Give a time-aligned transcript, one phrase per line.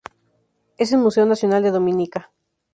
[0.79, 2.31] Es el museo nacional de Dominica.